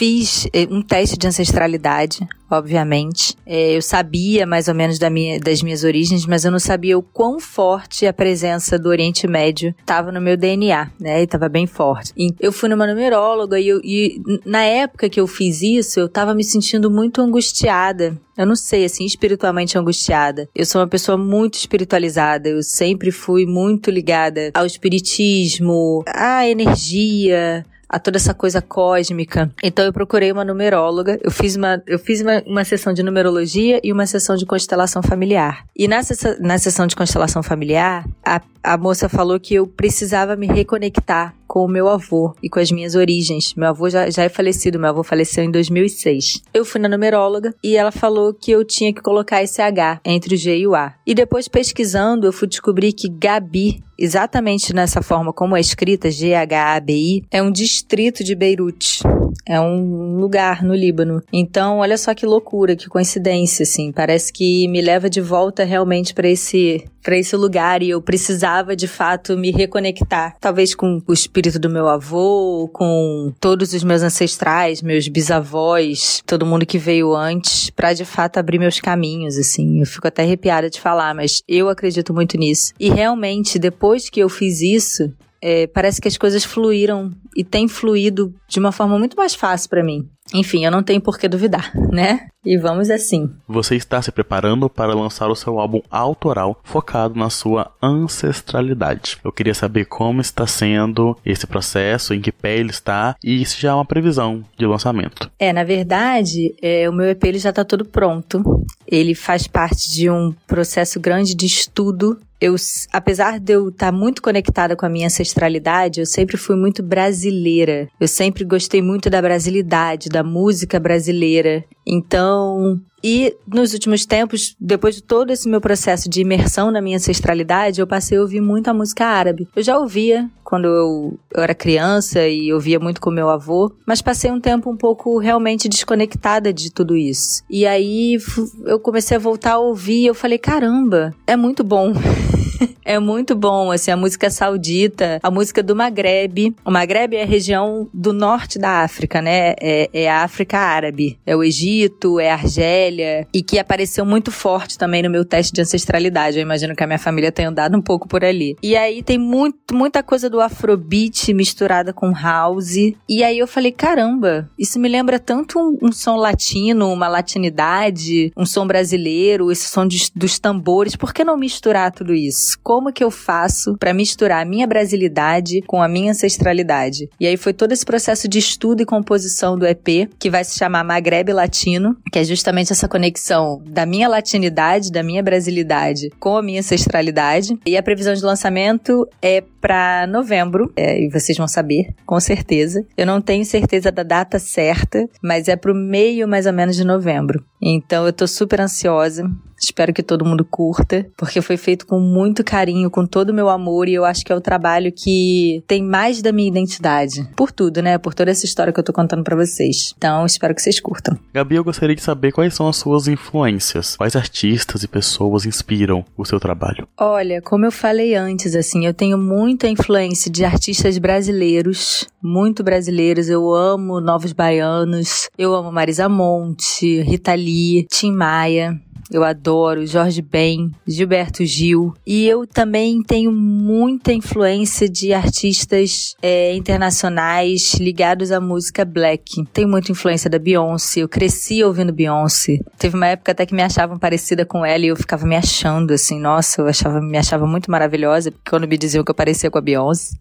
fiz 0.00 0.48
eh, 0.54 0.66
um 0.70 0.80
teste 0.80 1.18
de 1.18 1.26
ancestralidade, 1.26 2.26
obviamente. 2.50 3.36
É, 3.44 3.76
eu 3.76 3.82
sabia 3.82 4.46
mais 4.46 4.66
ou 4.66 4.74
menos 4.74 4.98
da 4.98 5.10
minha, 5.10 5.38
das 5.38 5.62
minhas 5.62 5.84
origens, 5.84 6.24
mas 6.24 6.42
eu 6.42 6.50
não 6.50 6.58
sabia 6.58 6.96
o 6.96 7.02
quão 7.02 7.38
forte 7.38 8.06
a 8.06 8.12
presença 8.12 8.78
do 8.78 8.88
Oriente 8.88 9.26
Médio 9.26 9.74
estava 9.78 10.10
no 10.10 10.18
meu 10.18 10.38
DNA, 10.38 10.90
né? 10.98 11.20
E 11.20 11.24
estava 11.24 11.50
bem 11.50 11.66
forte. 11.66 12.14
E 12.16 12.34
eu 12.40 12.50
fui 12.50 12.70
numa 12.70 12.86
numeróloga 12.86 13.60
e, 13.60 13.68
eu, 13.68 13.78
e 13.84 14.22
na 14.46 14.62
época 14.62 15.10
que 15.10 15.20
eu 15.20 15.26
fiz 15.26 15.60
isso, 15.60 16.00
eu 16.00 16.06
estava 16.06 16.34
me 16.34 16.44
sentindo 16.44 16.90
muito 16.90 17.20
angustiada. 17.20 18.18
Eu 18.38 18.46
não 18.46 18.56
sei, 18.56 18.86
assim, 18.86 19.04
espiritualmente 19.04 19.76
angustiada. 19.76 20.48
Eu 20.54 20.64
sou 20.64 20.80
uma 20.80 20.88
pessoa 20.88 21.18
muito 21.18 21.56
espiritualizada. 21.56 22.48
Eu 22.48 22.62
sempre 22.62 23.10
fui 23.10 23.44
muito 23.44 23.90
ligada 23.90 24.50
ao 24.54 24.64
espiritismo, 24.64 26.02
à 26.06 26.48
energia, 26.48 27.66
a 27.90 27.98
toda 27.98 28.16
essa 28.16 28.32
coisa 28.32 28.62
cósmica. 28.62 29.50
Então 29.60 29.84
eu 29.84 29.92
procurei 29.92 30.30
uma 30.30 30.44
numeróloga, 30.44 31.18
eu 31.20 31.30
fiz 31.30 31.56
uma, 31.56 31.82
eu 31.88 31.98
fiz 31.98 32.20
uma, 32.20 32.40
uma 32.46 32.64
sessão 32.64 32.92
de 32.92 33.02
numerologia 33.02 33.80
e 33.82 33.92
uma 33.92 34.06
sessão 34.06 34.36
de 34.36 34.46
constelação 34.46 35.02
familiar. 35.02 35.64
E 35.76 35.88
na, 35.88 36.00
na 36.38 36.56
sessão 36.56 36.86
de 36.86 36.94
constelação 36.94 37.42
familiar, 37.42 38.06
a, 38.24 38.40
a 38.62 38.78
moça 38.78 39.08
falou 39.08 39.40
que 39.40 39.54
eu 39.54 39.66
precisava 39.66 40.36
me 40.36 40.46
reconectar 40.46 41.34
com 41.50 41.64
o 41.64 41.68
meu 41.68 41.88
avô 41.88 42.32
e 42.40 42.48
com 42.48 42.60
as 42.60 42.70
minhas 42.70 42.94
origens. 42.94 43.54
Meu 43.56 43.70
avô 43.70 43.90
já, 43.90 44.08
já 44.08 44.22
é 44.22 44.28
falecido, 44.28 44.78
meu 44.78 44.90
avô 44.90 45.02
faleceu 45.02 45.42
em 45.42 45.50
2006. 45.50 46.44
Eu 46.54 46.64
fui 46.64 46.80
na 46.80 46.88
numeróloga 46.88 47.52
e 47.60 47.76
ela 47.76 47.90
falou 47.90 48.32
que 48.32 48.52
eu 48.52 48.64
tinha 48.64 48.94
que 48.94 49.02
colocar 49.02 49.42
esse 49.42 49.60
H 49.60 50.00
entre 50.04 50.36
o 50.36 50.38
G 50.38 50.58
e 50.58 50.66
o 50.68 50.76
A. 50.76 50.94
E 51.04 51.12
depois 51.12 51.48
pesquisando, 51.48 52.24
eu 52.24 52.32
fui 52.32 52.46
descobrir 52.46 52.92
que 52.92 53.08
Gabi, 53.08 53.82
exatamente 53.98 54.72
nessa 54.72 55.02
forma 55.02 55.32
como 55.32 55.56
é 55.56 55.60
escrita, 55.60 56.08
G-H-A-B-I, 56.08 57.24
é 57.32 57.42
um 57.42 57.50
distrito 57.50 58.22
de 58.22 58.36
Beirute. 58.36 59.00
É 59.46 59.60
um 59.60 60.18
lugar 60.18 60.62
no 60.62 60.74
Líbano. 60.74 61.22
Então, 61.32 61.78
olha 61.78 61.98
só 61.98 62.14
que 62.14 62.26
loucura, 62.26 62.76
que 62.76 62.88
coincidência, 62.88 63.64
assim. 63.64 63.90
Parece 63.90 64.32
que 64.32 64.68
me 64.68 64.80
leva 64.80 65.10
de 65.10 65.20
volta 65.20 65.64
realmente 65.64 66.14
para 66.14 66.28
esse 66.28 66.84
esse 67.08 67.34
lugar 67.34 67.82
e 67.82 67.90
eu 67.90 68.00
precisava 68.00 68.76
de 68.76 68.86
fato 68.86 69.36
me 69.36 69.50
reconectar, 69.50 70.36
talvez 70.38 70.74
com 70.74 71.02
o 71.06 71.12
espírito 71.40 71.58
do 71.58 71.70
meu 71.70 71.88
avô, 71.88 72.68
com 72.70 73.32
todos 73.40 73.72
os 73.72 73.82
meus 73.82 74.02
ancestrais, 74.02 74.82
meus 74.82 75.08
bisavós, 75.08 76.22
todo 76.26 76.44
mundo 76.44 76.66
que 76.66 76.76
veio 76.76 77.16
antes, 77.16 77.70
para 77.70 77.94
de 77.94 78.04
fato 78.04 78.36
abrir 78.36 78.58
meus 78.58 78.78
caminhos, 78.78 79.38
assim. 79.38 79.80
Eu 79.80 79.86
fico 79.86 80.06
até 80.06 80.22
arrepiada 80.22 80.68
de 80.68 80.78
falar, 80.78 81.14
mas 81.14 81.42
eu 81.48 81.70
acredito 81.70 82.12
muito 82.12 82.36
nisso. 82.36 82.74
E 82.78 82.90
realmente, 82.90 83.58
depois 83.58 84.10
que 84.10 84.20
eu 84.20 84.28
fiz 84.28 84.60
isso, 84.60 85.10
é, 85.42 85.66
parece 85.66 86.00
que 86.00 86.08
as 86.08 86.16
coisas 86.16 86.44
fluíram 86.44 87.10
e 87.36 87.42
têm 87.42 87.68
fluído 87.68 88.34
de 88.48 88.58
uma 88.58 88.72
forma 88.72 88.98
muito 88.98 89.16
mais 89.16 89.34
fácil 89.34 89.70
para 89.70 89.82
mim. 89.82 90.08
Enfim, 90.32 90.64
eu 90.64 90.70
não 90.70 90.82
tenho 90.82 91.00
por 91.00 91.18
que 91.18 91.28
duvidar, 91.28 91.72
né? 91.90 92.28
E 92.44 92.56
vamos 92.56 92.88
assim. 92.88 93.30
Você 93.46 93.74
está 93.76 94.00
se 94.00 94.10
preparando 94.10 94.70
para 94.70 94.94
lançar 94.94 95.28
o 95.28 95.36
seu 95.36 95.58
álbum 95.58 95.82
autoral 95.90 96.58
focado 96.64 97.18
na 97.18 97.28
sua 97.28 97.70
ancestralidade. 97.82 99.18
Eu 99.22 99.32
queria 99.32 99.52
saber 99.52 99.84
como 99.86 100.20
está 100.20 100.46
sendo 100.46 101.16
esse 101.26 101.46
processo, 101.46 102.14
em 102.14 102.20
que 102.20 102.32
pé 102.32 102.56
ele 102.56 102.70
está 102.70 103.14
e 103.22 103.44
se 103.44 103.60
já 103.60 103.72
há 103.72 103.76
uma 103.76 103.84
previsão 103.84 104.42
de 104.56 104.64
lançamento. 104.64 105.30
É, 105.38 105.52
na 105.52 105.64
verdade, 105.64 106.54
é, 106.62 106.88
o 106.88 106.92
meu 106.92 107.08
EP 107.10 107.22
ele 107.24 107.38
já 107.38 107.50
está 107.50 107.64
todo 107.64 107.84
pronto. 107.84 108.42
Ele 108.86 109.14
faz 109.14 109.46
parte 109.46 109.90
de 109.92 110.08
um 110.08 110.32
processo 110.46 110.98
grande 110.98 111.34
de 111.34 111.44
estudo 111.44 112.18
eu, 112.40 112.56
apesar 112.92 113.38
de 113.38 113.52
eu 113.52 113.68
estar 113.68 113.92
tá 113.92 113.92
muito 113.92 114.22
conectada 114.22 114.74
com 114.74 114.86
a 114.86 114.88
minha 114.88 115.06
ancestralidade, 115.06 116.00
eu 116.00 116.06
sempre 116.06 116.36
fui 116.36 116.56
muito 116.56 116.82
brasileira. 116.82 117.88
Eu 118.00 118.08
sempre 118.08 118.44
gostei 118.44 118.80
muito 118.80 119.10
da 119.10 119.20
brasilidade, 119.20 120.08
da 120.08 120.22
música 120.22 120.80
brasileira. 120.80 121.64
Então, 121.86 122.80
e 123.02 123.34
nos 123.46 123.72
últimos 123.72 124.04
tempos, 124.04 124.54
depois 124.60 124.94
de 124.94 125.02
todo 125.02 125.30
esse 125.30 125.48
meu 125.48 125.60
processo 125.60 126.08
de 126.08 126.20
imersão 126.20 126.70
na 126.70 126.80
minha 126.80 126.96
ancestralidade, 126.96 127.80
eu 127.80 127.86
passei 127.86 128.18
a 128.18 128.20
ouvir 128.20 128.40
muito 128.40 128.68
a 128.68 128.74
música 128.74 129.06
árabe. 129.06 129.48
Eu 129.56 129.62
já 129.62 129.78
ouvia 129.78 130.28
quando 130.44 130.66
eu, 130.66 131.18
eu 131.34 131.42
era 131.42 131.54
criança 131.54 132.26
e 132.26 132.52
ouvia 132.52 132.78
muito 132.78 133.00
com 133.00 133.10
meu 133.10 133.30
avô, 133.30 133.72
mas 133.86 134.02
passei 134.02 134.30
um 134.30 134.40
tempo 134.40 134.70
um 134.70 134.76
pouco 134.76 135.18
realmente 135.18 135.68
desconectada 135.68 136.52
de 136.52 136.70
tudo 136.70 136.96
isso. 136.96 137.42
E 137.48 137.66
aí 137.66 138.18
eu 138.66 138.78
comecei 138.78 139.16
a 139.16 139.20
voltar 139.20 139.52
a 139.52 139.58
ouvir 139.58 140.02
e 140.02 140.06
eu 140.06 140.14
falei: 140.14 140.38
caramba, 140.38 141.14
é 141.26 141.36
muito 141.36 141.64
bom. 141.64 141.92
é 142.84 142.98
muito 142.98 143.34
bom, 143.34 143.70
assim, 143.70 143.90
a 143.90 143.96
música 143.96 144.30
saudita, 144.30 145.18
a 145.22 145.30
música 145.30 145.62
do 145.62 145.74
Maghreb. 145.74 146.54
O 146.64 146.70
Maghreb 146.70 147.16
é 147.16 147.22
a 147.22 147.26
região 147.26 147.88
do 147.92 148.12
norte 148.12 148.58
da 148.58 148.82
África, 148.82 149.20
né? 149.20 149.54
É, 149.60 149.88
é 149.92 150.10
a 150.10 150.22
África 150.22 150.58
Árabe. 150.58 151.18
É 151.26 151.34
o 151.34 151.42
Egito, 151.42 152.20
é 152.20 152.30
a 152.30 152.34
Argélia. 152.34 153.26
E 153.32 153.42
que 153.42 153.58
apareceu 153.58 154.04
muito 154.04 154.30
forte 154.30 154.78
também 154.78 155.02
no 155.02 155.10
meu 155.10 155.24
teste 155.24 155.52
de 155.52 155.60
ancestralidade. 155.60 156.38
Eu 156.38 156.42
imagino 156.42 156.74
que 156.74 156.84
a 156.84 156.86
minha 156.86 156.98
família 156.98 157.32
tenha 157.32 157.48
andado 157.48 157.76
um 157.76 157.82
pouco 157.82 158.08
por 158.08 158.24
ali. 158.24 158.56
E 158.62 158.76
aí 158.76 159.02
tem 159.02 159.18
muito, 159.18 159.74
muita 159.74 160.02
coisa 160.02 160.28
do 160.28 160.40
afrobeat 160.40 161.32
misturada 161.32 161.92
com 161.92 162.12
house. 162.12 162.76
E 163.08 163.22
aí 163.22 163.38
eu 163.38 163.46
falei, 163.46 163.72
caramba, 163.72 164.48
isso 164.58 164.78
me 164.78 164.88
lembra 164.88 165.18
tanto 165.18 165.58
um, 165.58 165.78
um 165.82 165.92
som 165.92 166.16
latino, 166.16 166.92
uma 166.92 167.08
latinidade, 167.08 168.32
um 168.36 168.46
som 168.46 168.66
brasileiro, 168.66 169.50
esse 169.50 169.66
som 169.68 169.86
de, 169.86 170.10
dos 170.14 170.38
tambores. 170.38 170.96
Por 170.96 171.12
que 171.12 171.24
não 171.24 171.36
misturar 171.36 171.92
tudo 171.92 172.14
isso? 172.14 172.49
Como 172.56 172.92
que 172.92 173.02
eu 173.02 173.10
faço 173.10 173.76
para 173.78 173.94
misturar 173.94 174.42
a 174.42 174.48
minha 174.48 174.66
brasilidade 174.66 175.60
com 175.66 175.82
a 175.82 175.88
minha 175.88 176.12
ancestralidade. 176.12 177.08
E 177.18 177.26
aí 177.26 177.36
foi 177.36 177.52
todo 177.52 177.72
esse 177.72 177.84
processo 177.84 178.28
de 178.28 178.38
estudo 178.38 178.82
e 178.82 178.86
composição 178.86 179.58
do 179.58 179.66
EP, 179.66 180.08
que 180.18 180.30
vai 180.30 180.44
se 180.44 180.58
chamar 180.58 180.84
Maghreb 180.84 181.32
Latino, 181.32 181.96
que 182.12 182.18
é 182.18 182.24
justamente 182.24 182.72
essa 182.72 182.88
conexão 182.88 183.62
da 183.66 183.86
minha 183.86 184.08
latinidade, 184.08 184.90
da 184.90 185.02
minha 185.02 185.22
brasilidade 185.22 186.10
com 186.18 186.36
a 186.36 186.42
minha 186.42 186.60
ancestralidade. 186.60 187.58
E 187.66 187.76
a 187.76 187.82
previsão 187.82 188.14
de 188.14 188.22
lançamento 188.22 189.06
é 189.22 189.42
para 189.60 190.06
novembro, 190.06 190.72
é, 190.76 191.00
e 191.02 191.10
vocês 191.10 191.36
vão 191.36 191.46
saber, 191.46 191.94
com 192.06 192.18
certeza. 192.18 192.84
Eu 192.96 193.06
não 193.06 193.20
tenho 193.20 193.44
certeza 193.44 193.92
da 193.92 194.02
data 194.02 194.38
certa, 194.38 195.06
mas 195.22 195.48
é 195.48 195.56
pro 195.56 195.74
meio 195.74 196.26
mais 196.26 196.46
ou 196.46 196.52
menos 196.52 196.76
de 196.76 196.84
novembro. 196.84 197.44
Então 197.60 198.06
eu 198.06 198.12
tô 198.12 198.26
super 198.26 198.60
ansiosa. 198.60 199.30
Espero 199.60 199.92
que 199.92 200.02
todo 200.02 200.24
mundo 200.24 200.44
curta, 200.44 201.06
porque 201.16 201.42
foi 201.42 201.56
feito 201.56 201.86
com 201.86 202.00
muito 202.00 202.42
carinho, 202.42 202.90
com 202.90 203.06
todo 203.06 203.30
o 203.30 203.34
meu 203.34 203.48
amor, 203.48 203.88
e 203.88 203.94
eu 203.94 204.04
acho 204.04 204.24
que 204.24 204.32
é 204.32 204.34
o 204.34 204.40
trabalho 204.40 204.90
que 204.90 205.62
tem 205.66 205.82
mais 205.82 206.22
da 206.22 206.32
minha 206.32 206.48
identidade. 206.48 207.28
Por 207.36 207.52
tudo, 207.52 207.82
né? 207.82 207.98
Por 207.98 208.14
toda 208.14 208.30
essa 208.30 208.46
história 208.46 208.72
que 208.72 208.80
eu 208.80 208.84
tô 208.84 208.92
contando 208.92 209.22
para 209.22 209.36
vocês. 209.36 209.94
Então, 209.96 210.24
espero 210.24 210.54
que 210.54 210.62
vocês 210.62 210.80
curtam. 210.80 211.18
Gabi, 211.34 211.56
eu 211.56 211.64
gostaria 211.64 211.94
de 211.94 212.02
saber 212.02 212.32
quais 212.32 212.54
são 212.54 212.68
as 212.68 212.76
suas 212.76 213.06
influências. 213.06 213.96
Quais 213.96 214.16
artistas 214.16 214.82
e 214.82 214.88
pessoas 214.88 215.44
inspiram 215.44 216.04
o 216.16 216.24
seu 216.24 216.40
trabalho? 216.40 216.88
Olha, 216.98 217.42
como 217.42 217.66
eu 217.66 217.72
falei 217.72 218.14
antes, 218.14 218.54
assim, 218.54 218.86
eu 218.86 218.94
tenho 218.94 219.18
muita 219.18 219.68
influência 219.68 220.30
de 220.30 220.44
artistas 220.44 220.96
brasileiros, 220.98 222.08
muito 222.22 222.62
brasileiros. 222.62 223.28
Eu 223.28 223.54
amo 223.54 224.00
Novos 224.00 224.32
Baianos, 224.32 225.28
eu 225.36 225.54
amo 225.54 225.70
Marisa 225.70 226.08
Monte, 226.08 227.02
Rita 227.02 227.34
Lee, 227.34 227.86
Tim 227.90 228.12
Maia. 228.12 228.80
Eu 229.10 229.24
adoro 229.24 229.86
Jorge 229.86 230.22
Ben, 230.22 230.70
Gilberto 230.86 231.44
Gil. 231.44 231.92
E 232.06 232.26
eu 232.28 232.46
também 232.46 233.02
tenho 233.02 233.32
muita 233.32 234.12
influência 234.12 234.88
de 234.88 235.12
artistas 235.12 236.14
é, 236.22 236.54
internacionais 236.54 237.74
ligados 237.74 238.30
à 238.30 238.40
música 238.40 238.84
black. 238.84 239.44
Tenho 239.52 239.68
muita 239.68 239.90
influência 239.90 240.30
da 240.30 240.38
Beyoncé. 240.38 241.00
Eu 241.00 241.08
cresci 241.08 241.62
ouvindo 241.64 241.92
Beyoncé. 241.92 242.58
Teve 242.78 242.96
uma 242.96 243.08
época 243.08 243.32
até 243.32 243.44
que 243.44 243.54
me 243.54 243.62
achavam 243.62 243.98
parecida 243.98 244.46
com 244.46 244.64
ela 244.64 244.84
e 244.84 244.88
eu 244.88 244.96
ficava 244.96 245.26
me 245.26 245.36
achando 245.36 245.92
assim, 245.92 246.20
nossa, 246.20 246.60
eu 246.60 246.66
achava, 246.66 247.00
me 247.00 247.18
achava 247.18 247.46
muito 247.46 247.70
maravilhosa, 247.70 248.30
porque 248.30 248.50
quando 248.50 248.68
me 248.68 248.78
diziam 248.78 249.02
que 249.02 249.10
eu 249.10 249.14
parecia 249.14 249.50
com 249.50 249.58
a 249.58 249.62
Beyoncé. 249.62 250.14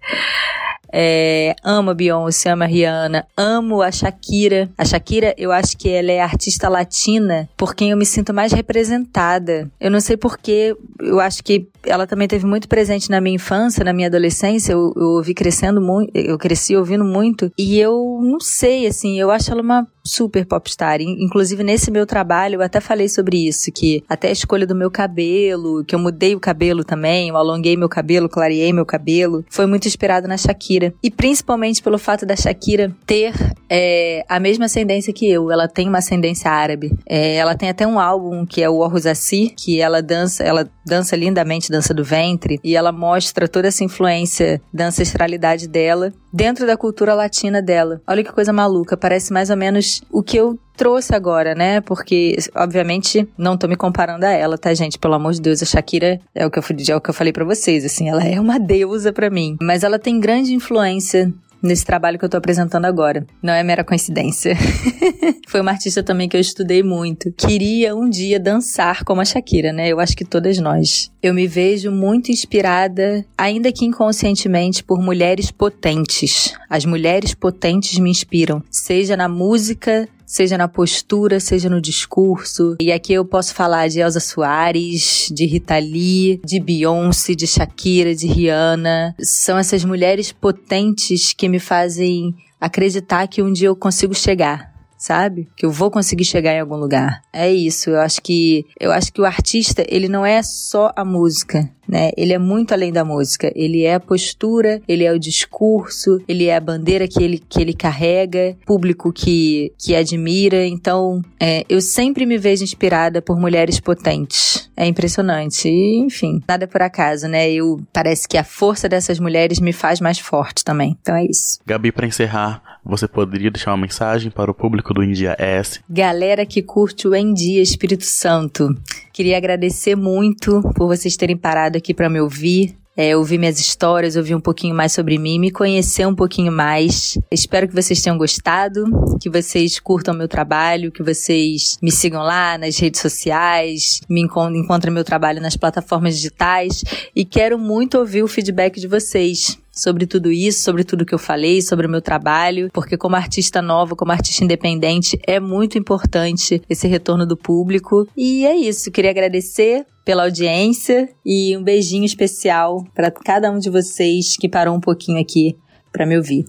É, 0.91 1.55
amo 1.63 1.91
a 1.91 1.93
Beyoncé, 1.93 2.49
amo 2.49 2.63
a 2.63 2.65
Rihanna, 2.65 3.25
amo 3.37 3.81
a 3.81 3.91
Shakira. 3.91 4.69
A 4.77 4.85
Shakira, 4.85 5.33
eu 5.37 5.51
acho 5.51 5.77
que 5.77 5.89
ela 5.89 6.11
é 6.11 6.19
a 6.19 6.25
artista 6.25 6.67
latina 6.69 7.49
por 7.55 7.75
quem 7.75 7.91
eu 7.91 7.97
me 7.97 8.05
sinto 8.05 8.33
mais 8.33 8.51
representada. 8.51 9.69
Eu 9.79 9.91
não 9.91 9.99
sei 9.99 10.17
porquê, 10.17 10.75
eu 10.99 11.19
acho 11.19 11.43
que 11.43 11.67
ela 11.83 12.05
também 12.07 12.27
teve 12.27 12.45
muito 12.45 12.67
presente 12.67 13.09
na 13.09 13.21
minha 13.21 13.35
infância, 13.35 13.83
na 13.83 13.93
minha 13.93 14.07
adolescência. 14.07 14.73
Eu, 14.73 14.93
eu 14.95 15.07
ouvi 15.09 15.33
crescendo 15.33 15.81
muito, 15.81 16.11
eu 16.15 16.37
cresci 16.37 16.75
ouvindo 16.75 17.03
muito. 17.03 17.51
E 17.57 17.79
eu 17.79 18.19
não 18.21 18.39
sei, 18.39 18.87
assim, 18.87 19.19
eu 19.19 19.31
acho 19.31 19.51
ela 19.51 19.61
uma 19.61 19.87
super 20.09 20.45
popstar. 20.45 21.01
Inclusive, 21.01 21.63
nesse 21.63 21.91
meu 21.91 22.05
trabalho, 22.05 22.55
eu 22.55 22.61
até 22.61 22.79
falei 22.79 23.07
sobre 23.07 23.47
isso, 23.47 23.71
que 23.71 24.03
até 24.09 24.29
a 24.29 24.31
escolha 24.31 24.65
do 24.65 24.75
meu 24.75 24.89
cabelo, 24.89 25.83
que 25.85 25.95
eu 25.95 25.99
mudei 25.99 26.35
o 26.35 26.39
cabelo 26.39 26.83
também, 26.83 27.29
eu 27.29 27.37
alonguei 27.37 27.77
meu 27.77 27.89
cabelo, 27.89 28.27
clareei 28.27 28.73
meu 28.73 28.85
cabelo, 28.85 29.45
foi 29.49 29.65
muito 29.65 29.87
inspirado 29.87 30.27
na 30.27 30.37
Shakira. 30.37 30.93
E 31.03 31.11
principalmente 31.11 31.81
pelo 31.81 31.97
fato 31.97 32.25
da 32.25 32.35
Shakira 32.35 32.95
ter 33.05 33.33
é, 33.69 34.23
a 34.27 34.39
mesma 34.39 34.65
ascendência 34.65 35.13
que 35.13 35.29
eu. 35.29 35.51
Ela 35.51 35.67
tem 35.67 35.87
uma 35.87 35.99
ascendência 35.99 36.49
árabe. 36.49 36.91
É, 37.07 37.35
ela 37.35 37.55
tem 37.55 37.69
até 37.69 37.85
um 37.85 37.99
álbum 37.99 38.45
que 38.45 38.61
é 38.61 38.69
o 38.69 38.79
Orruzassi, 38.79 39.53
que 39.55 39.79
ela 39.79 40.01
dança, 40.01 40.43
ela 40.43 40.69
dança 40.85 41.15
lindamente, 41.15 41.69
dança 41.69 41.93
do 41.93 42.03
ventre, 42.03 42.59
e 42.63 42.75
ela 42.75 42.91
mostra 42.91 43.47
toda 43.47 43.67
essa 43.67 43.83
influência 43.83 44.61
da 44.73 44.87
ancestralidade 44.87 45.67
dela 45.67 46.11
dentro 46.31 46.65
da 46.65 46.77
cultura 46.77 47.13
latina 47.13 47.61
dela. 47.61 48.01
Olha 48.07 48.23
que 48.23 48.31
coisa 48.31 48.53
maluca, 48.53 48.97
parece 48.97 49.33
mais 49.33 49.49
ou 49.49 49.57
menos 49.57 50.01
o 50.11 50.23
que 50.23 50.37
eu 50.37 50.57
trouxe 50.77 51.13
agora, 51.13 51.53
né? 51.53 51.81
Porque, 51.81 52.37
obviamente, 52.55 53.27
não 53.37 53.57
tô 53.57 53.67
me 53.67 53.75
comparando 53.75 54.25
a 54.25 54.31
ela, 54.31 54.57
tá, 54.57 54.73
gente? 54.73 54.97
Pelo 54.97 55.15
amor 55.15 55.33
de 55.33 55.41
Deus, 55.41 55.61
a 55.61 55.65
Shakira 55.65 56.19
é 56.33 56.45
o 56.45 56.49
que 56.49 56.57
eu, 56.57 56.63
é 56.89 56.95
o 56.95 57.01
que 57.01 57.09
eu 57.09 57.13
falei 57.13 57.33
para 57.33 57.43
vocês, 57.43 57.83
assim, 57.83 58.07
ela 58.07 58.23
é 58.23 58.39
uma 58.39 58.57
deusa 58.57 59.11
para 59.11 59.29
mim. 59.29 59.57
Mas 59.61 59.83
ela 59.83 59.99
tem 59.99 60.19
grande 60.19 60.53
influência 60.53 61.33
nesse 61.61 61.85
trabalho 61.85 62.17
que 62.17 62.25
eu 62.25 62.29
tô 62.29 62.37
apresentando 62.37 62.85
agora. 62.85 63.25
Não 63.41 63.53
é 63.53 63.63
mera 63.63 63.83
coincidência. 63.83 64.55
Foi 65.47 65.61
uma 65.61 65.71
artista 65.71 66.03
também 66.03 66.29
que 66.29 66.37
eu 66.37 66.41
estudei 66.41 66.83
muito. 66.83 67.31
Queria 67.31 67.95
um 67.95 68.09
dia 68.09 68.39
dançar 68.39 69.03
como 69.03 69.21
a 69.21 69.25
Shakira, 69.25 69.73
né? 69.73 69.87
Eu 69.87 69.99
acho 69.99 70.15
que 70.15 70.25
todas 70.25 70.57
nós. 70.59 71.11
Eu 71.21 71.33
me 71.33 71.47
vejo 71.47 71.91
muito 71.91 72.31
inspirada, 72.31 73.25
ainda 73.37 73.71
que 73.71 73.85
inconscientemente, 73.85 74.83
por 74.83 75.01
mulheres 75.01 75.51
potentes. 75.51 76.53
As 76.69 76.85
mulheres 76.85 77.33
potentes 77.33 77.97
me 77.99 78.09
inspiram, 78.09 78.63
seja 78.69 79.17
na 79.17 79.27
música, 79.27 80.07
seja 80.29 80.59
na 80.59 80.67
postura, 80.67 81.39
seja 81.39 81.67
no 81.69 81.81
discurso. 81.81 82.75
E 82.79 82.91
aqui 82.91 83.13
eu 83.13 83.25
posso 83.25 83.55
falar 83.55 83.87
de 83.89 83.99
Elsa 83.99 84.19
Soares, 84.19 85.27
de 85.33 85.47
Rita 85.47 85.79
Lee, 85.79 86.39
de 86.45 86.59
Beyoncé, 86.59 87.33
de 87.33 87.47
Shakira, 87.47 88.13
de 88.13 88.27
Rihanna. 88.27 89.15
São 89.19 89.57
essas 89.57 89.83
mulheres 89.83 90.31
potentes 90.31 91.33
que 91.33 91.49
me 91.49 91.59
fazem 91.59 92.35
acreditar 92.61 93.27
que 93.27 93.41
um 93.41 93.51
dia 93.51 93.69
eu 93.69 93.75
consigo 93.75 94.13
chegar 94.13 94.69
sabe? 94.99 95.47
Que 95.55 95.65
eu 95.65 95.71
vou 95.71 95.89
conseguir 95.89 96.25
chegar 96.25 96.53
em 96.53 96.59
algum 96.59 96.75
lugar. 96.75 97.21
É 97.31 97.49
isso, 97.49 97.89
eu 97.89 98.01
acho 98.01 98.21
que 98.21 98.65
eu 98.77 98.91
acho 98.91 99.13
que 99.13 99.21
o 99.21 99.25
artista, 99.25 99.85
ele 99.87 100.09
não 100.09 100.25
é 100.25 100.43
só 100.43 100.91
a 100.93 101.05
música, 101.05 101.71
né? 101.89 102.11
Ele 102.15 102.33
é 102.33 102.37
muito 102.37 102.71
além 102.71 102.93
da 102.93 103.03
música. 103.03 103.51
Ele 103.55 103.83
é 103.83 103.95
a 103.95 103.99
postura, 103.99 104.79
ele 104.87 105.03
é 105.03 105.11
o 105.11 105.19
discurso, 105.19 106.21
ele 106.27 106.45
é 106.45 106.55
a 106.55 106.59
bandeira 106.59 107.07
que 107.07 107.23
ele, 107.23 107.43
que 107.49 107.59
ele 107.59 107.73
carrega, 107.73 108.55
público 108.65 109.11
que, 109.11 109.73
que 109.77 109.95
admira. 109.95 110.65
Então, 110.65 111.21
é, 111.39 111.65
eu 111.67 111.81
sempre 111.81 112.25
me 112.25 112.37
vejo 112.37 112.63
inspirada 112.63 113.21
por 113.21 113.39
mulheres 113.39 113.79
potentes. 113.79 114.69
É 114.77 114.85
impressionante. 114.85 115.67
E, 115.67 115.97
enfim, 115.97 116.41
nada 116.47 116.67
por 116.67 116.81
acaso, 116.81 117.27
né? 117.27 117.51
Eu 117.51 117.81
parece 117.91 118.27
que 118.27 118.37
a 118.37 118.43
força 118.43 118.87
dessas 118.87 119.19
mulheres 119.19 119.59
me 119.59 119.73
faz 119.73 119.99
mais 119.99 120.19
forte 120.19 120.63
também. 120.63 120.95
Então 121.01 121.15
é 121.15 121.25
isso. 121.25 121.59
Gabi, 121.65 121.91
para 121.91 122.07
encerrar, 122.07 122.79
você 122.85 123.07
poderia 123.07 123.51
deixar 123.51 123.71
uma 123.71 123.77
mensagem 123.77 124.31
para 124.31 124.51
o 124.51 124.53
público 124.53 124.93
do 124.93 125.03
India 125.03 125.35
S? 125.39 125.79
Galera 125.89 126.45
que 126.45 126.61
curte 126.61 127.07
o 127.07 127.15
Em 127.15 127.33
Dia 127.33 127.61
Espírito 127.61 128.05
Santo, 128.05 128.75
queria 129.19 129.35
agradecer 129.35 129.97
muito 129.97 130.61
por 130.73 130.87
vocês 130.87 131.17
terem 131.17 131.35
parado 131.35 131.77
aqui 131.77 131.93
para 131.93 132.09
me 132.09 132.21
ouvir. 132.21 132.73
É, 132.95 133.17
ouvir 133.17 133.37
minhas 133.37 133.59
histórias, 133.59 134.15
ouvir 134.15 134.33
um 134.33 134.39
pouquinho 134.39 134.73
mais 134.73 134.93
sobre 134.93 135.17
mim, 135.17 135.37
me 135.37 135.51
conhecer 135.51 136.07
um 136.07 136.15
pouquinho 136.15 136.53
mais. 136.53 137.17
Espero 137.29 137.67
que 137.67 137.75
vocês 137.75 138.01
tenham 138.01 138.17
gostado, 138.17 138.85
que 139.21 139.29
vocês 139.29 139.77
curtam 139.77 140.13
meu 140.13 140.27
trabalho, 140.27 140.91
que 140.91 141.03
vocês 141.03 141.77
me 141.81 141.91
sigam 141.91 142.21
lá 142.21 142.57
nas 142.57 142.77
redes 142.77 143.01
sociais, 143.01 143.99
me 144.09 144.21
encontrem 144.21 144.93
meu 144.93 145.03
trabalho 145.03 145.41
nas 145.41 145.57
plataformas 145.57 146.15
digitais 146.15 146.83
e 147.13 147.25
quero 147.25 147.59
muito 147.59 147.97
ouvir 147.97 148.23
o 148.23 148.27
feedback 148.27 148.79
de 148.79 148.87
vocês 148.87 149.57
sobre 149.79 150.05
tudo 150.05 150.31
isso, 150.31 150.61
sobre 150.61 150.83
tudo 150.83 151.05
que 151.05 151.13
eu 151.13 151.19
falei, 151.19 151.61
sobre 151.61 151.87
o 151.87 151.89
meu 151.89 152.01
trabalho, 152.01 152.69
porque 152.73 152.97
como 152.97 153.15
artista 153.15 153.61
nova, 153.61 153.95
como 153.95 154.11
artista 154.11 154.43
independente, 154.43 155.19
é 155.25 155.39
muito 155.39 155.77
importante 155.77 156.61
esse 156.69 156.87
retorno 156.87 157.25
do 157.25 157.37
público. 157.37 158.07
E 158.15 158.45
é 158.45 158.55
isso, 158.55 158.91
queria 158.91 159.11
agradecer 159.11 159.85
pela 160.03 160.23
audiência 160.23 161.09
e 161.25 161.55
um 161.55 161.63
beijinho 161.63 162.05
especial 162.05 162.83
para 162.95 163.11
cada 163.11 163.51
um 163.51 163.59
de 163.59 163.69
vocês 163.69 164.35
que 164.37 164.49
parou 164.49 164.75
um 164.75 164.79
pouquinho 164.79 165.19
aqui 165.19 165.55
para 165.91 166.05
me 166.05 166.17
ouvir. 166.17 166.45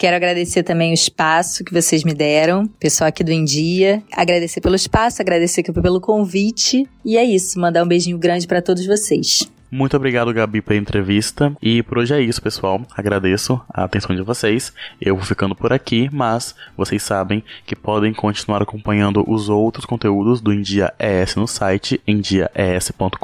Quero 0.00 0.16
agradecer 0.16 0.62
também 0.62 0.92
o 0.92 0.94
espaço 0.94 1.62
que 1.62 1.74
vocês 1.74 2.04
me 2.04 2.14
deram, 2.14 2.66
pessoal 2.80 3.08
aqui 3.08 3.22
do 3.22 3.30
India. 3.30 4.02
Agradecer 4.12 4.62
pelo 4.62 4.74
espaço, 4.74 5.20
agradecer 5.20 5.62
pelo 5.62 6.00
convite. 6.00 6.88
E 7.04 7.18
é 7.18 7.22
isso, 7.22 7.60
mandar 7.60 7.84
um 7.84 7.86
beijinho 7.86 8.18
grande 8.18 8.46
para 8.46 8.62
todos 8.62 8.86
vocês. 8.86 9.46
Muito 9.70 9.96
obrigado, 9.96 10.32
Gabi, 10.32 10.60
pela 10.60 10.80
entrevista. 10.80 11.54
E 11.62 11.82
por 11.82 11.98
hoje 11.98 12.14
é 12.14 12.20
isso, 12.20 12.42
pessoal. 12.42 12.82
Agradeço 12.96 13.60
a 13.72 13.84
atenção 13.84 14.16
de 14.16 14.22
vocês. 14.22 14.72
Eu 15.00 15.14
vou 15.14 15.24
ficando 15.24 15.54
por 15.54 15.72
aqui, 15.72 16.08
mas 16.12 16.54
vocês 16.76 17.02
sabem 17.02 17.44
que 17.64 17.76
podem 17.76 18.12
continuar 18.12 18.62
acompanhando 18.62 19.24
os 19.30 19.48
outros 19.48 19.84
conteúdos 19.84 20.40
do 20.40 20.52
India 20.52 20.92
ES 20.98 21.36
no 21.36 21.46
site 21.46 22.00
endiaes.com.br 22.06 23.18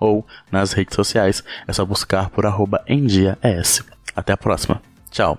ou 0.00 0.26
nas 0.50 0.72
redes 0.72 0.96
sociais. 0.96 1.44
É 1.66 1.72
só 1.72 1.84
buscar 1.84 2.28
por 2.30 2.44
arroba 2.44 2.82
endiaes. 2.88 3.84
Até 4.16 4.32
a 4.32 4.36
próxima. 4.36 4.82
Tchau. 5.10 5.38